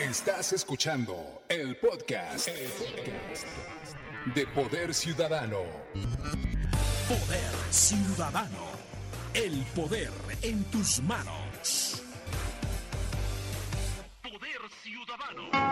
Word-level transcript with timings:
Estás 0.00 0.52
escuchando 0.52 1.42
el 1.48 1.76
podcast, 1.76 2.48
de 4.32 4.46
Poder 4.46 4.94
Ciudadano. 4.94 5.62
Poder 7.08 7.54
Ciudadano. 7.70 8.68
El 9.34 9.64
poder 9.74 10.12
en 10.42 10.62
tus 10.70 11.02
manos. 11.02 12.00
Poder 14.22 14.60
Ciudadano. 14.82 15.67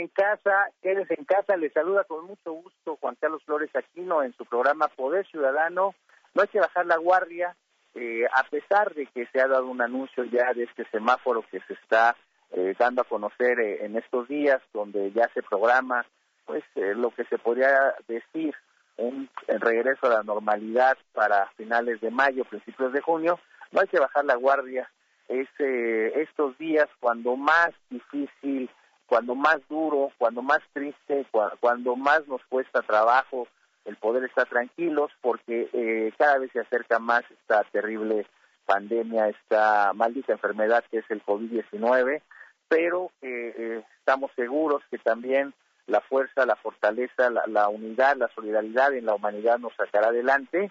En 0.00 0.08
casa, 0.08 0.70
quédese 0.82 1.14
en 1.18 1.24
casa, 1.24 1.56
le 1.56 1.70
saluda 1.70 2.04
con 2.04 2.26
mucho 2.26 2.52
gusto 2.52 2.96
Juan 3.00 3.16
Carlos 3.20 3.42
Flores 3.44 3.70
Aquino 3.74 4.22
en 4.22 4.32
su 4.34 4.44
programa 4.46 4.88
Poder 4.88 5.26
Ciudadano. 5.26 5.94
No 6.34 6.42
hay 6.42 6.48
que 6.48 6.60
bajar 6.60 6.86
la 6.86 6.96
guardia, 6.96 7.54
eh, 7.94 8.24
a 8.34 8.42
pesar 8.44 8.94
de 8.94 9.06
que 9.06 9.26
se 9.26 9.40
ha 9.40 9.46
dado 9.46 9.66
un 9.66 9.82
anuncio 9.82 10.24
ya 10.24 10.52
de 10.54 10.64
este 10.64 10.84
semáforo 10.90 11.44
que 11.50 11.60
se 11.60 11.74
está 11.74 12.16
eh, 12.52 12.74
dando 12.78 13.02
a 13.02 13.04
conocer 13.04 13.60
eh, 13.60 13.84
en 13.84 13.96
estos 13.96 14.26
días, 14.28 14.60
donde 14.72 15.12
ya 15.12 15.28
se 15.34 15.42
programa, 15.42 16.04
pues 16.46 16.64
lo 16.74 17.10
que 17.10 17.24
se 17.24 17.38
podría 17.38 17.94
decir 18.08 18.54
un 18.96 19.28
regreso 19.46 20.06
a 20.06 20.16
la 20.16 20.22
normalidad 20.22 20.98
para 21.12 21.46
finales 21.56 22.00
de 22.00 22.10
mayo, 22.10 22.44
principios 22.44 22.92
de 22.92 23.00
junio, 23.00 23.38
no 23.70 23.80
hay 23.80 23.86
que 23.86 24.00
bajar 24.00 24.24
la 24.24 24.34
guardia. 24.34 24.90
Es 25.28 25.48
estos 25.60 26.58
días 26.58 26.88
cuando 26.98 27.36
más 27.36 27.70
difícil 27.88 28.68
cuando 29.10 29.34
más 29.34 29.58
duro, 29.68 30.12
cuando 30.18 30.40
más 30.40 30.60
triste, 30.72 31.26
cuando 31.58 31.96
más 31.96 32.28
nos 32.28 32.40
cuesta 32.44 32.80
trabajo 32.82 33.48
el 33.84 33.96
poder 33.96 34.22
estar 34.22 34.48
tranquilos, 34.48 35.10
porque 35.20 35.68
eh, 35.72 36.12
cada 36.16 36.38
vez 36.38 36.52
se 36.52 36.60
acerca 36.60 37.00
más 37.00 37.24
esta 37.28 37.64
terrible 37.72 38.24
pandemia, 38.66 39.28
esta 39.28 39.92
maldita 39.94 40.32
enfermedad 40.32 40.84
que 40.92 40.98
es 40.98 41.10
el 41.10 41.24
COVID-19, 41.24 42.22
pero 42.68 43.10
eh, 43.20 43.82
estamos 43.98 44.30
seguros 44.36 44.80
que 44.92 44.98
también 44.98 45.54
la 45.88 46.00
fuerza, 46.02 46.46
la 46.46 46.54
fortaleza, 46.54 47.30
la, 47.30 47.42
la, 47.48 47.68
unidad, 47.68 48.16
la 48.16 48.28
solidaridad 48.32 48.94
en 48.94 49.06
la 49.06 49.16
humanidad 49.16 49.58
nos 49.58 49.74
sacará 49.74 50.10
adelante 50.10 50.70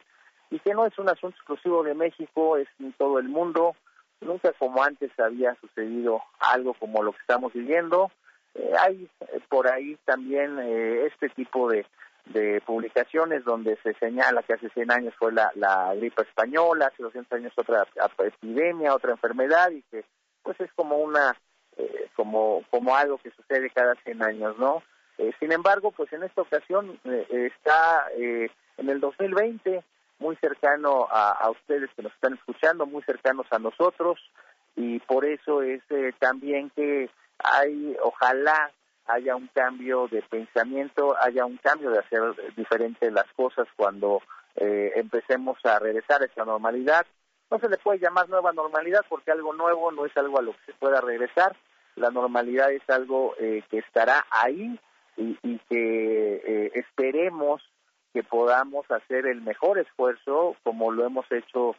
y 0.50 0.60
que 0.60 0.74
no 0.74 0.86
es 0.86 0.98
un 0.98 1.10
asunto 1.10 1.36
exclusivo 1.36 1.84
de 1.84 1.94
México, 1.94 2.56
es 2.56 2.70
en 2.80 2.94
todo 2.94 3.20
el 3.20 3.28
mundo. 3.28 3.76
Nunca 4.22 4.54
como 4.54 4.82
antes 4.82 5.12
había 5.20 5.56
sucedido 5.56 6.22
algo 6.40 6.74
como 6.74 7.04
lo 7.04 7.12
que 7.12 7.20
estamos 7.20 7.52
viviendo. 7.52 8.10
Eh, 8.60 8.74
hay 8.78 9.10
eh, 9.22 9.40
por 9.48 9.68
ahí 9.68 9.98
también 10.06 10.60
eh, 10.60 11.06
este 11.06 11.30
tipo 11.30 11.70
de, 11.70 11.86
de 12.26 12.62
publicaciones 12.62 13.44
donde 13.46 13.78
se 13.84 13.94
señala 13.96 14.44
que 14.44 14.54
hace 14.54 14.70
100 14.70 14.92
años 14.92 15.14
fue 15.18 15.32
la, 15.32 15.52
la 15.56 15.94
gripe 15.96 16.24
española, 16.24 16.88
hace 16.88 17.04
200 17.04 17.32
años 17.34 17.54
otra 17.56 17.88
epidemia, 18.20 18.94
otra 18.94 19.12
enfermedad 19.12 19.72
y 19.72 19.82
que 19.84 20.04
pues 20.44 20.60
es 20.60 20.72
como 20.74 20.98
una 20.98 21.36
como 22.16 22.64
como 22.70 22.96
algo 22.98 23.18
que 23.20 23.32
sucede 23.32 23.70
cada 23.70 23.96
100 24.04 24.24
años, 24.24 24.58
¿no? 24.58 24.84
sin 25.40 25.52
embargo, 25.52 25.92
pues 25.92 26.12
en 26.14 26.24
esta 26.24 26.42
ocasión 26.42 26.98
está 27.30 28.08
en 28.16 28.90
el 28.90 29.00
2020 29.02 29.84
muy 30.20 30.36
cercano 30.38 31.08
a, 31.10 31.32
a, 31.32 31.50
ustedes 31.50 31.90
que 31.96 32.04
nos 32.04 32.14
están 32.14 32.34
escuchando, 32.34 32.86
muy 32.86 33.04
cercanos 33.04 33.46
a 33.52 33.60
nosotros 33.60 34.18
y 34.76 35.00
por 35.00 35.26
eso 35.26 35.62
es 35.62 35.82
también 36.20 36.70
que 36.70 37.10
hay, 37.40 37.96
ojalá 38.02 38.72
haya 39.10 39.36
un 39.36 39.48
cambio 39.48 40.08
de 40.08 40.22
pensamiento, 40.22 41.16
haya 41.20 41.46
un 41.46 41.58
cambio 41.58 41.90
de 41.90 42.00
hacer 42.00 42.22
diferente 42.56 43.10
las 43.12 43.26
cosas 43.34 43.68
cuando 43.76 44.22
eh, 44.56 44.92
empecemos 44.96 45.58
a 45.66 45.80
regresar 45.80 46.22
a 46.22 46.26
esa 46.26 46.46
normalidad. 46.46 47.06
No 47.50 47.60
se 47.60 47.70
le 47.70 47.78
puede 47.78 48.00
llamar 48.00 48.30
nueva 48.30 48.54
normalidad 48.54 49.04
porque 49.10 49.32
algo 49.32 49.54
nuevo 49.54 49.92
no 49.92 50.06
es 50.06 50.16
algo 50.16 50.38
a 50.38 50.44
lo 50.44 50.52
que 50.52 50.66
se 50.68 50.74
pueda 50.74 51.02
regresar. 51.02 51.56
La 51.96 52.12
normalidad 52.12 52.72
es 52.72 52.88
algo 52.88 53.34
eh, 53.40 53.64
que 53.72 53.80
estará 53.80 54.26
ahí 54.30 54.80
y, 55.18 55.60
que 55.68 56.36
eh, 56.46 56.72
esperemos 56.76 57.62
que 58.14 58.24
podamos 58.24 58.90
hacer 58.90 59.26
el 59.26 59.42
mejor 59.42 59.80
esfuerzo 59.80 60.56
como 60.64 60.92
lo 60.92 61.06
hemos 61.06 61.26
hecho 61.32 61.76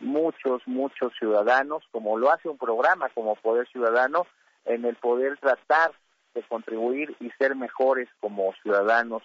muchos, 0.00 0.60
muchos 0.66 1.12
ciudadanos, 1.16 1.84
como 1.92 2.18
lo 2.18 2.32
hace 2.32 2.48
un 2.48 2.58
programa 2.58 3.08
como 3.10 3.36
Poder 3.36 3.68
Ciudadano, 3.68 4.26
en 4.64 4.84
el 4.84 4.96
poder 4.96 5.38
tratar 5.38 5.92
de 6.34 6.42
contribuir 6.42 7.16
y 7.20 7.30
ser 7.38 7.56
mejores 7.56 8.08
como 8.20 8.52
ciudadanos, 8.62 9.22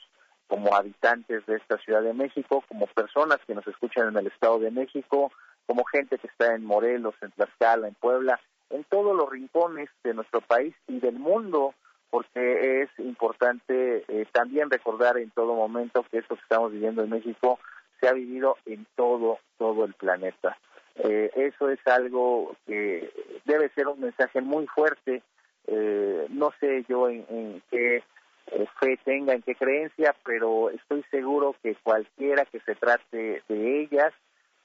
como 0.48 0.76
habitantes 0.76 1.46
de 1.46 1.56
esta 1.56 1.78
Ciudad 1.80 2.02
de 2.02 2.14
México, 2.14 2.64
como 2.68 2.88
personas 2.88 3.40
que 3.46 3.56
nos 3.56 3.68
escuchan 3.68 4.10
en 4.10 4.18
el 4.18 4.28
Estado 4.28 4.60
de 4.60 4.72
México, 4.72 5.32
como 5.66 5.84
gente 5.86 6.18
que 6.18 6.28
está 6.28 6.54
en 6.54 6.66
Morelos, 6.66 7.16
en 7.22 7.32
Tlaxcala, 7.32 7.88
en 7.88 7.96
Puebla, 7.96 8.40
en 8.70 8.84
todos 8.86 9.16
los 9.16 9.30
rincones 9.30 9.90
de 10.04 10.14
nuestro 10.14 10.42
país 10.42 10.76
y 10.88 11.00
del 11.00 11.18
mundo, 11.18 11.74
porque 12.10 12.82
es 12.82 12.90
importante 13.00 14.06
eh, 14.08 14.26
también 14.32 14.70
recordar 14.70 15.18
en 15.18 15.32
todo 15.32 15.56
momento 15.56 16.06
que 16.10 16.20
esto 16.20 16.36
que 16.36 16.42
estamos 16.42 16.72
viviendo 16.72 17.04
en 17.04 17.10
México 17.10 17.60
se 18.00 18.08
ha 18.08 18.14
vivido 18.14 18.58
en 18.66 18.86
todo, 18.96 19.40
todo 19.58 19.86
el 19.86 19.94
planeta. 19.94 20.58
Eh, 20.98 21.30
eso 21.36 21.70
es 21.70 21.80
algo 21.86 22.56
que 22.66 23.10
debe 23.46 23.70
ser 23.70 23.88
un 23.88 24.00
mensaje 24.00 24.42
muy 24.42 24.66
fuerte. 24.68 25.22
Eh, 25.68 26.28
no 26.30 26.52
sé 26.60 26.86
yo 26.88 27.10
en, 27.10 27.62
qué 27.70 27.98
eh, 28.52 28.66
fe 28.80 28.98
tenga, 29.04 29.34
en 29.34 29.42
qué 29.42 29.56
creencia, 29.56 30.16
pero 30.24 30.70
estoy 30.70 31.04
seguro 31.12 31.56
que 31.62 31.76
cualquiera 31.76 32.46
que 32.46 32.60
se 32.62 32.76
trate 32.76 33.44
de 33.48 33.82
ellas, 33.82 34.14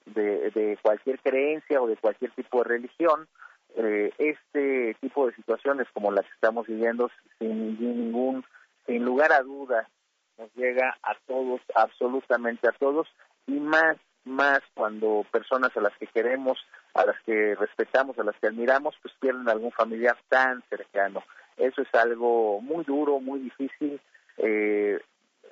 de, 0.05 0.77
cualquier 0.81 1.19
creencia 1.19 1.81
o 1.81 1.87
de 1.87 1.97
cualquier 1.97 2.31
tipo 2.31 2.59
de 2.59 2.69
religión, 2.69 3.27
este 4.17 4.95
tipo 4.99 5.27
de 5.27 5.35
situaciones 5.35 5.87
como 5.93 6.11
las 6.11 6.25
que 6.25 6.33
estamos 6.33 6.67
viviendo, 6.67 7.09
sin 7.39 7.79
ningún, 7.79 8.43
sin 8.85 9.05
lugar 9.05 9.31
a 9.31 9.41
dudas, 9.41 9.87
nos 10.37 10.53
llega 10.55 10.97
a 11.03 11.15
todos, 11.27 11.61
absolutamente 11.75 12.67
a 12.67 12.73
todos, 12.73 13.07
y 13.47 13.53
más 13.53 13.97
más 14.25 14.61
cuando 14.73 15.25
personas 15.31 15.75
a 15.75 15.81
las 15.81 15.95
que 15.97 16.07
queremos, 16.07 16.59
a 16.93 17.05
las 17.05 17.19
que 17.21 17.55
respetamos, 17.55 18.17
a 18.19 18.23
las 18.23 18.35
que 18.39 18.47
admiramos, 18.47 18.95
pues 19.01 19.13
pierden 19.19 19.49
algún 19.49 19.71
familiar 19.71 20.17
tan 20.29 20.63
cercano. 20.69 21.23
Eso 21.57 21.81
es 21.81 21.93
algo 21.93 22.61
muy 22.61 22.83
duro, 22.83 23.19
muy 23.19 23.39
difícil. 23.39 23.99
Eh, 24.37 24.99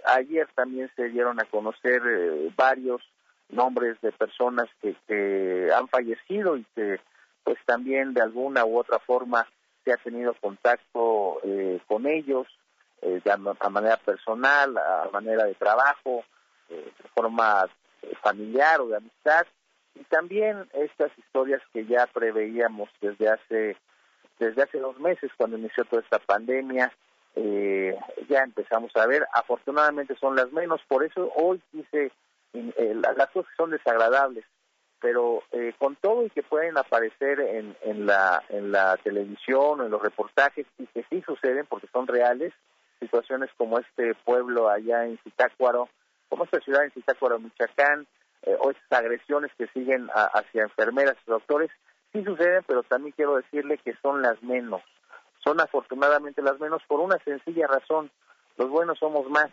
ayer 0.06 0.48
también 0.56 0.90
se 0.96 1.10
dieron 1.10 1.40
a 1.40 1.46
conocer 1.46 2.02
eh, 2.06 2.52
varios 2.56 3.02
nombres 3.50 4.00
de 4.02 4.12
personas 4.12 4.68
que, 4.82 5.70
han 5.76 5.88
fallecido 5.88 6.58
y 6.58 6.64
que 6.76 7.00
pues 7.44 7.58
también 7.66 8.14
de 8.14 8.22
alguna 8.22 8.66
u 8.66 8.78
otra 8.78 9.00
forma 9.00 9.48
se 9.84 9.94
ha 9.94 9.98
tenido 9.98 10.34
contacto 10.36 11.40
eh, 11.44 11.80
con 11.88 12.06
ellos 12.06 12.48
eh, 13.02 13.22
de 13.24 13.32
a, 13.32 13.38
manera 13.70 13.98
personal, 13.98 14.78
a 14.78 15.10
manera 15.12 15.46
de 15.46 15.56
trabajo, 15.56 16.24
de 16.70 16.92
forma 17.16 17.66
familiar 18.22 18.82
o 18.82 18.88
de 18.88 18.98
amistad 18.98 19.46
y 19.96 20.04
también 20.06 20.68
estas 20.74 21.12
historias 21.18 21.62
que 21.74 21.86
ya 21.86 22.08
preveíamos 22.08 22.90
desde 23.02 23.30
hace 23.30 23.78
desde 24.40 24.64
hace 24.64 24.80
dos 24.80 24.98
meses 25.00 25.32
cuando 25.36 25.58
inició 25.58 25.84
toda 25.86 26.02
esta 26.02 26.20
pandemia 26.20 26.92
eh, 27.36 27.98
ya 28.28 28.40
empezamos 28.44 28.96
a 28.96 29.06
ver. 29.06 29.26
Afortunadamente 29.34 30.16
son 30.20 30.36
las 30.36 30.52
menos 30.52 30.82
por 30.88 31.04
eso 31.04 31.32
hoy 31.36 31.62
dice 31.72 32.12
eh, 32.54 32.96
las 32.96 33.30
cosas 33.32 33.52
son 33.58 33.72
desagradables 33.72 34.46
pero 35.02 35.44
eh, 35.52 35.74
con 35.78 35.96
todo 35.96 36.26
y 36.26 36.30
que 36.30 36.44
pueden 36.44 36.78
aparecer 36.78 37.40
en, 37.40 37.76
en 37.84 38.06
la 38.06 38.44
en 38.50 38.72
la 38.72 38.98
televisión 38.98 39.80
o 39.80 39.86
en 39.86 39.92
los 39.92 40.02
reportajes 40.02 40.66
y 40.78 40.88
que 40.88 41.06
sí 41.10 41.22
suceden 41.22 41.66
porque 41.68 41.88
son 41.92 42.08
reales 42.08 42.54
situaciones 43.00 43.50
como 43.58 43.80
este 43.80 44.14
pueblo 44.26 44.70
allá 44.70 45.06
en 45.06 45.18
Zitácuaro 45.24 45.90
como 46.40 46.46
esta 46.46 46.62
ciudad 46.62 46.86
en 46.86 46.92
Zitácuaro, 46.92 47.38
Michoacán, 47.38 48.08
eh, 48.44 48.56
o 48.62 48.72
estas 48.72 49.00
agresiones 49.00 49.52
que 49.58 49.68
siguen 49.74 50.08
hacia 50.14 50.64
enfermeras 50.64 51.18
y 51.28 51.32
doctores, 51.32 51.70
sí 52.14 52.24
suceden, 52.24 52.64
pero 52.66 52.82
también 52.84 53.14
quiero 53.14 53.36
decirle 53.36 53.78
que 53.80 53.94
son 54.02 54.22
las 54.22 54.42
menos. 54.42 54.82
Son 55.44 55.60
afortunadamente 55.60 56.42
las 56.42 56.58
menos 56.58 56.82
por 56.88 57.02
una 57.02 57.18
sencilla 57.26 57.68
razón. 57.68 58.10
Los 58.56 58.70
buenos 58.70 59.00
somos 59.00 59.30
más, 59.30 59.50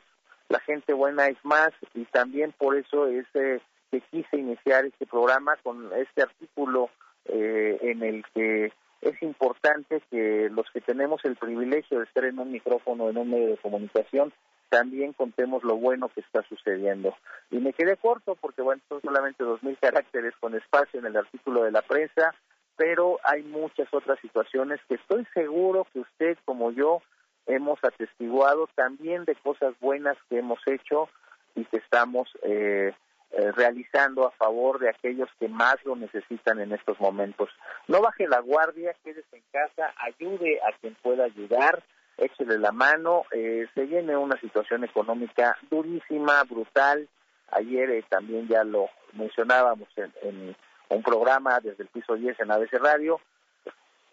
la 0.49 0.61
gente 0.61 0.93
buena 0.93 1.27
es 1.27 1.39
más 1.43 1.71
y 1.93 2.05
también 2.05 2.53
por 2.53 2.77
eso 2.77 3.09
es 3.09 3.27
eh, 3.35 3.61
que 3.91 4.01
quise 4.03 4.37
iniciar 4.37 4.85
este 4.85 5.07
programa 5.07 5.57
con 5.65 5.93
este 5.95 6.23
artículo 6.23 6.91
eh, 7.25 7.79
en 7.83 8.05
el 8.05 8.25
que 8.33 8.73
es 9.03 9.23
importante 9.23 10.03
que 10.11 10.49
los 10.51 10.69
que 10.71 10.81
tenemos 10.81 11.25
el 11.25 11.37
privilegio 11.37 11.99
de 11.99 12.05
estar 12.05 12.25
en 12.25 12.39
un 12.39 12.51
micrófono, 12.51 13.09
en 13.09 13.19
un 13.19 13.31
medio 13.31 13.49
de 13.49 13.57
comunicación, 13.59 14.33
también 14.69 15.13
contemos 15.13 15.63
lo 15.63 15.77
bueno 15.77 16.09
que 16.09 16.21
está 16.21 16.43
sucediendo. 16.49 17.15
Y 17.51 17.59
me 17.59 17.73
quedé 17.73 17.97
corto 17.97 18.37
porque, 18.41 18.63
bueno, 18.63 18.83
son 18.89 19.01
solamente 19.01 19.45
dos 19.45 19.63
mil 19.63 19.79
caracteres 19.79 20.35
con 20.41 20.55
espacio 20.55 20.99
en 21.01 21.07
el 21.07 21.17
artículo 21.17 21.65
de 21.65 21.71
la 21.71 21.83
prensa, 21.83 22.35
pero 22.77 23.19
hay 23.25 23.43
muchas 23.43 23.89
otras 23.93 24.19
situaciones 24.21 24.81
que 24.89 24.97
estoy 24.97 25.27
seguro 25.33 25.87
que 25.93 26.01
usted, 26.01 26.37
como 26.45 26.73
yo, 26.73 27.01
hemos 27.47 27.79
atestiguado 27.83 28.69
también 28.75 29.25
de 29.25 29.37
cosas 29.37 29.75
buenas 29.81 30.17
que 30.29 30.39
hemos 30.39 30.59
hecho 30.67 31.09
y 31.55 31.65
que 31.65 31.79
estamos 31.79 32.29
eh, 32.43 32.93
eh, 33.39 33.53
realizando 33.53 34.27
a 34.27 34.31
favor 34.31 34.79
de 34.79 34.89
aquellos 34.89 35.29
que 35.39 35.47
más 35.47 35.77
lo 35.85 35.95
necesitan 35.95 36.59
en 36.59 36.73
estos 36.73 36.99
momentos. 36.99 37.51
No 37.87 38.01
baje 38.01 38.27
la 38.27 38.41
guardia, 38.41 38.97
quédese 39.05 39.37
en 39.37 39.43
casa, 39.53 39.93
ayude 39.99 40.59
a 40.63 40.73
quien 40.81 40.95
pueda 41.03 41.25
ayudar, 41.25 41.83
échele 42.17 42.59
la 42.59 42.73
mano, 42.73 43.25
eh, 43.33 43.67
se 43.75 43.85
viene 43.85 44.17
una 44.17 44.41
situación 44.41 44.85
económica 44.85 45.55
durísima, 45.71 46.43
brutal. 46.45 47.11
Ayer 47.51 47.91
eh, 47.91 48.05
también 48.09 48.49
ya 48.49 48.65
lo 48.65 48.89
mencionábamos 49.13 49.89
en, 50.23 50.57
un 50.89 51.03
programa 51.03 51.61
desde 51.61 51.83
el 51.83 51.91
piso 51.91 52.15
10 52.15 52.41
en 52.41 52.51
ABC 52.51 52.73
Radio, 52.79 53.21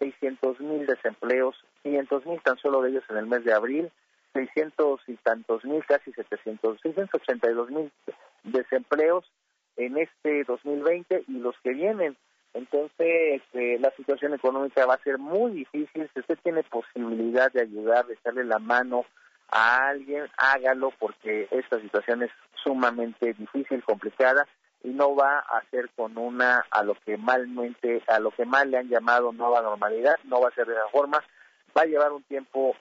600 0.00 0.60
mil 0.60 0.84
desempleos, 0.84 1.56
500 1.82 2.26
mil 2.26 2.42
tan 2.42 2.58
solo 2.58 2.82
de 2.82 2.90
ellos 2.90 3.04
en 3.08 3.16
el 3.16 3.26
mes 3.26 3.42
de 3.42 3.54
abril, 3.54 3.90
600 4.34 5.00
y 5.06 5.16
tantos 5.16 5.64
mil, 5.64 5.82
casi 5.86 6.12
700, 6.12 6.78
682 6.82 7.70
mil 7.70 7.90
desempleos 8.44 9.24
en 9.76 9.98
este 9.98 10.44
2020 10.44 11.24
y 11.26 11.38
los 11.38 11.54
que 11.62 11.72
vienen. 11.72 12.16
Entonces, 12.52 13.42
eh, 13.52 13.78
la 13.80 13.90
situación 13.96 14.32
económica 14.34 14.86
va 14.86 14.94
a 14.94 15.02
ser 15.02 15.18
muy 15.18 15.52
difícil. 15.52 16.08
Si 16.14 16.20
usted 16.20 16.38
tiene 16.42 16.62
posibilidad 16.62 17.50
de 17.52 17.62
ayudar, 17.62 18.06
de 18.06 18.14
echarle 18.14 18.44
la 18.44 18.60
mano 18.60 19.04
a 19.50 19.88
alguien, 19.88 20.26
hágalo 20.36 20.92
porque 20.98 21.48
esta 21.50 21.80
situación 21.80 22.22
es 22.22 22.30
sumamente 22.62 23.34
difícil, 23.34 23.82
complicada 23.82 24.46
y 24.84 24.88
no 24.90 25.16
va 25.16 25.38
a 25.38 25.62
ser 25.70 25.90
con 25.96 26.16
una 26.16 26.64
a 26.70 26.82
lo 26.84 26.94
que 26.94 27.16
malmente, 27.16 28.02
a 28.06 28.20
lo 28.20 28.30
que 28.30 28.44
mal 28.44 28.70
le 28.70 28.78
han 28.78 28.88
llamado 28.88 29.32
nueva 29.32 29.62
normalidad, 29.62 30.18
no 30.24 30.40
va 30.40 30.48
a 30.48 30.54
ser 30.54 30.66
de 30.66 30.74
esa 30.74 30.88
forma. 30.88 31.24
Va 31.76 31.82
a 31.82 31.86
llevar 31.86 32.12
un 32.12 32.22
tiempo 32.24 32.76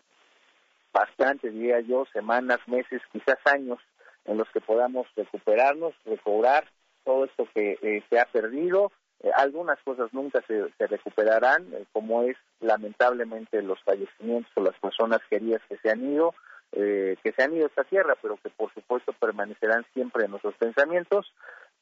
bastante, 0.94 1.50
diría 1.50 1.80
yo, 1.80 2.06
semanas, 2.14 2.60
meses, 2.68 3.02
quizás 3.12 3.38
años 3.46 3.80
en 4.26 4.38
los 4.38 4.50
que 4.52 4.62
podamos 4.62 5.08
recuperarnos, 5.16 5.94
recobrar 6.06 6.66
todo 7.04 7.26
esto 7.26 7.48
que 7.54 7.78
eh, 7.82 8.04
se 8.10 8.20
ha 8.20 8.26
perdido. 8.26 8.92
Eh, 9.22 9.30
algunas 9.36 9.80
cosas 9.84 10.14
nunca 10.14 10.42
se, 10.48 10.68
recuperarán, 10.88 11.74
eh, 11.74 11.86
como 11.92 12.24
es 12.24 12.38
lamentablemente 12.60 13.62
los 13.62 13.82
fallecimientos 13.84 14.52
o 14.56 14.62
las 14.62 14.78
personas 14.80 15.20
queridas 15.30 15.62
que 15.68 15.78
se 15.78 15.90
han 15.90 16.04
ido, 16.04 16.34
que 16.72 17.32
se 17.36 17.44
han 17.44 17.54
ido 17.54 17.66
a 17.66 17.68
esta 17.68 17.84
tierra, 17.84 18.16
pero 18.20 18.36
que 18.38 18.50
por 18.50 18.74
supuesto 18.74 19.14
permanecerán 19.14 19.86
siempre 19.94 20.26
en 20.26 20.32
nuestros 20.32 20.56
pensamientos. 20.56 21.32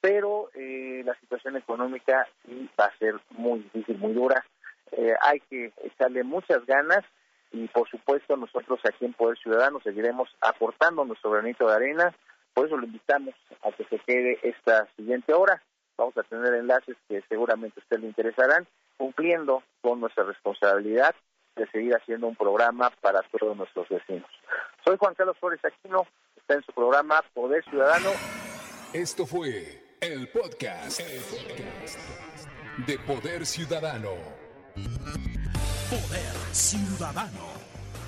Pero 0.01 0.49
la 0.53 1.15
situación 1.21 1.55
económica 1.55 2.27
sí 2.43 2.69
va 2.77 2.87
a 2.87 2.97
ser 2.97 3.15
muy 3.29 3.59
difícil, 3.59 3.99
muy 3.99 4.11
dura. 4.11 4.43
hay 5.21 5.39
que 5.49 5.71
echarle 5.85 6.25
muchas 6.25 6.65
ganas 6.65 7.05
y 7.53 7.69
por 7.69 7.89
supuesto 7.89 8.35
nosotros 8.35 8.81
aquí 8.83 9.05
en 9.05 9.13
Poder 9.13 9.37
Ciudadano 9.37 9.79
seguiremos 9.81 10.27
aportando 10.41 11.05
nuestro 11.05 11.31
granito 11.31 11.69
de 11.69 11.75
arena 11.75 12.13
por 12.53 12.65
eso 12.65 12.77
lo 12.77 12.85
invitamos 12.85 13.35
a 13.63 13.71
que 13.71 13.85
se 13.85 13.99
quede 13.99 14.39
esta 14.43 14.87
siguiente 14.95 15.33
hora. 15.33 15.61
Vamos 15.97 16.17
a 16.17 16.23
tener 16.23 16.53
enlaces 16.53 16.97
que 17.07 17.21
seguramente 17.29 17.79
a 17.79 17.83
usted 17.83 17.99
le 17.99 18.07
interesarán, 18.07 18.67
cumpliendo 18.97 19.63
con 19.81 19.99
nuestra 19.99 20.23
responsabilidad 20.23 21.15
de 21.55 21.67
seguir 21.67 21.93
haciendo 21.95 22.27
un 22.27 22.35
programa 22.35 22.91
para 23.01 23.21
todos 23.23 23.55
nuestros 23.55 23.87
vecinos. 23.89 24.29
Soy 24.85 24.97
Juan 24.97 25.13
Carlos 25.15 25.37
Flores 25.39 25.63
Aquino, 25.63 26.07
está 26.37 26.55
en 26.55 26.63
su 26.63 26.71
programa 26.71 27.23
Poder 27.33 27.63
Ciudadano. 27.65 28.09
Esto 28.93 29.25
fue 29.25 29.81
el 30.01 30.27
podcast, 30.29 30.99
el 30.99 31.21
podcast 31.21 31.99
de 32.87 32.99
Poder 32.99 33.45
Ciudadano. 33.45 34.15
Poder 35.89 36.33
Ciudadano. 36.51 37.51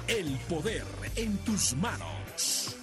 El 0.07 0.37
poder 0.49 0.83
en 1.15 1.37
tus 1.45 1.75
manos. 1.75 2.82